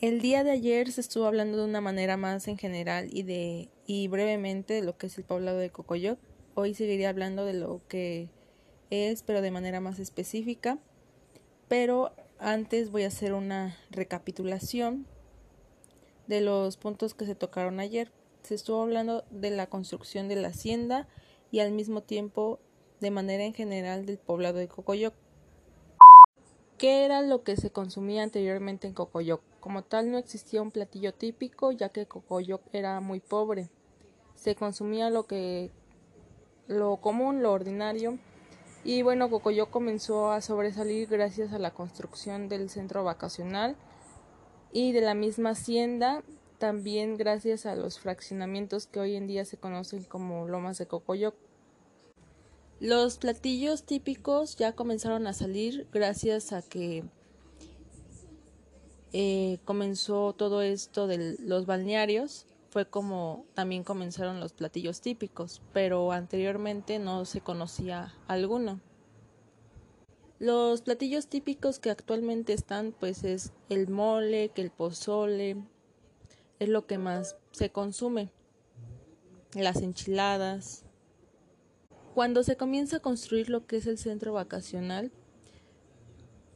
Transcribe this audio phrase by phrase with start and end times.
[0.00, 3.68] El día de ayer se estuvo hablando de una manera más en general y de
[3.84, 6.20] y brevemente de lo que es el poblado de Cocoyoc.
[6.54, 8.28] Hoy seguiría hablando de lo que
[8.90, 10.78] es, pero de manera más específica.
[11.66, 15.04] Pero antes voy a hacer una recapitulación
[16.28, 18.12] de los puntos que se tocaron ayer.
[18.44, 21.08] Se estuvo hablando de la construcción de la hacienda
[21.50, 22.60] y al mismo tiempo
[23.00, 25.14] de manera en general del poblado de Cocoyoc.
[26.76, 29.42] ¿Qué era lo que se consumía anteriormente en Cocoyoc?
[29.68, 33.68] Como tal no existía un platillo típico ya que Cocoyoc era muy pobre.
[34.34, 35.70] Se consumía lo que
[36.68, 38.18] lo común, lo ordinario.
[38.82, 43.76] Y bueno, Cocoyoc comenzó a sobresalir gracias a la construcción del centro vacacional
[44.72, 46.22] y de la misma hacienda,
[46.56, 51.34] también gracias a los fraccionamientos que hoy en día se conocen como lomas de Cocoyoc.
[52.80, 57.04] Los platillos típicos ya comenzaron a salir gracias a que
[59.12, 62.46] eh, comenzó todo esto de los balnearios.
[62.70, 68.80] Fue como también comenzaron los platillos típicos, pero anteriormente no se conocía alguno.
[70.38, 75.56] Los platillos típicos que actualmente están pues es el mole, que el pozole,
[76.58, 78.30] es lo que más se consume.
[79.54, 80.84] Las enchiladas,
[82.14, 85.10] cuando se comienza a construir lo que es el centro vacacional,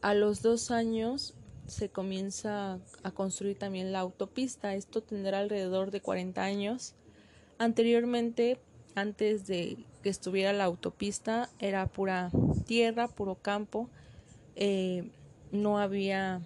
[0.03, 1.35] a los dos años
[1.67, 4.75] se comienza a construir también la autopista.
[4.75, 6.95] Esto tendrá alrededor de 40 años.
[7.59, 8.59] Anteriormente,
[8.95, 12.31] antes de que estuviera la autopista, era pura
[12.67, 13.89] tierra, puro campo.
[14.57, 15.11] Eh,
[15.51, 16.41] no había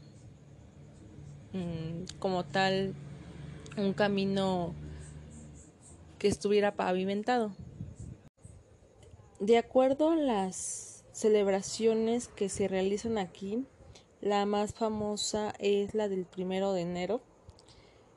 [1.52, 2.94] mm, como tal
[3.76, 4.74] un camino
[6.18, 7.52] que estuviera pavimentado.
[9.40, 13.66] De acuerdo a las celebraciones que se realizan aquí,
[14.26, 17.20] la más famosa es la del primero de enero.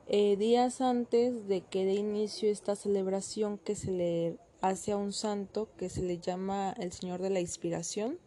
[0.08, 5.12] Eh, días antes de que dé inicio esta celebración que se le hace a un
[5.12, 8.18] santo que se le llama el Señor de la Inspiración.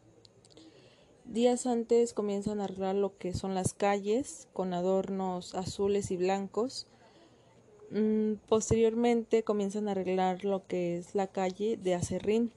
[1.25, 6.87] Días antes comienzan a arreglar lo que son las calles con adornos azules y blancos.
[7.91, 12.51] Mm, posteriormente comienzan a arreglar lo que es la calle de Acerrín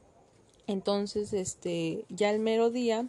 [0.66, 3.06] entonces, este, ya el mero día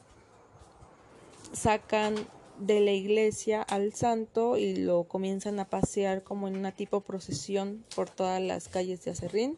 [1.54, 2.16] sacan
[2.60, 7.86] de la iglesia al santo y lo comienzan a pasear como en una tipo procesión
[7.96, 9.58] por todas las calles de Acerrín.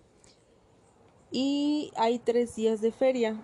[1.32, 3.42] Y hay tres días de feria.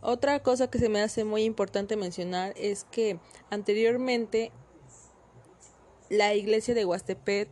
[0.00, 3.18] Otra cosa que se me hace muy importante mencionar es que
[3.50, 4.52] anteriormente
[6.10, 7.48] la iglesia de Huastepet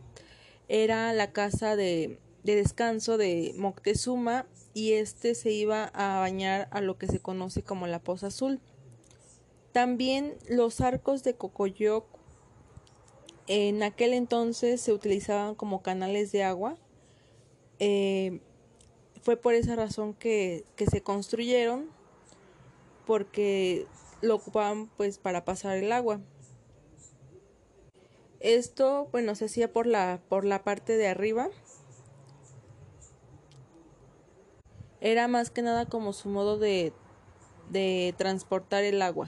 [0.67, 6.81] era la casa de de descanso de Moctezuma y este se iba a bañar a
[6.81, 8.59] lo que se conoce como la Poza Azul.
[9.71, 12.05] También los arcos de Cocoyoc
[13.47, 16.77] en aquel entonces se utilizaban como canales de agua.
[17.79, 18.39] Eh,
[19.21, 21.89] fue por esa razón que, que, se construyeron
[23.05, 23.87] porque
[24.21, 26.19] lo ocupaban pues para pasar el agua.
[28.39, 31.49] Esto bueno se hacía por la por la parte de arriba
[35.03, 36.93] Era más que nada como su modo de,
[37.69, 39.27] de transportar el agua.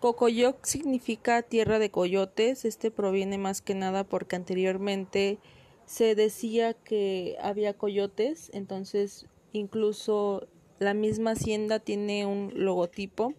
[0.00, 2.64] Cocoyoc significa tierra de coyotes.
[2.64, 5.38] Este proviene más que nada porque anteriormente
[5.84, 10.48] se decía que había coyotes, entonces incluso
[10.78, 13.34] la misma hacienda tiene un logotipo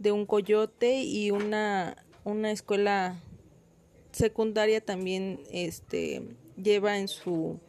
[0.00, 3.22] de un coyote y una, una escuela
[4.10, 6.22] secundaria también este
[6.56, 7.60] lleva en su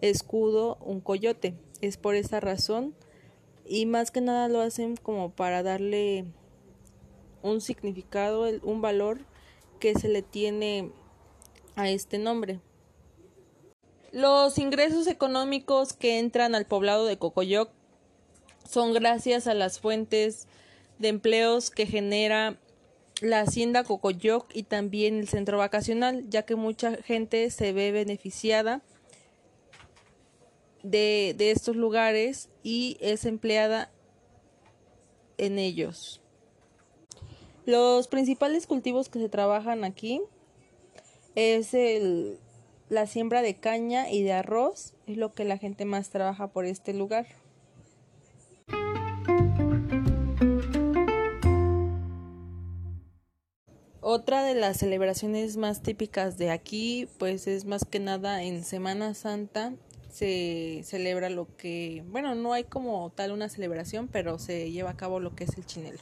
[0.00, 1.54] escudo un coyote.
[1.80, 2.94] Es por esa razón
[3.66, 6.24] y más que nada lo hacen como para darle
[7.42, 9.20] un significado, un valor
[9.78, 10.90] que se le tiene
[11.76, 12.60] a este nombre.
[14.12, 17.70] Los ingresos económicos que entran al poblado de Cocoyoc
[18.68, 20.48] son gracias a las fuentes
[20.98, 22.58] de empleos que genera
[23.20, 28.82] la hacienda Cocoyoc y también el centro vacacional, ya que mucha gente se ve beneficiada
[30.82, 33.90] de, de estos lugares y es empleada
[35.38, 36.20] en ellos.
[37.66, 40.20] Los principales cultivos que se trabajan aquí
[41.34, 42.38] es el,
[42.88, 46.64] la siembra de caña y de arroz, es lo que la gente más trabaja por
[46.64, 47.26] este lugar.
[54.00, 59.14] Otra de las celebraciones más típicas de aquí, pues es más que nada en Semana
[59.14, 59.74] Santa,
[60.10, 64.96] se celebra lo que, bueno, no hay como tal una celebración, pero se lleva a
[64.96, 66.00] cabo lo que es el chinelo.